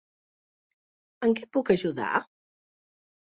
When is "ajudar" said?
1.75-2.09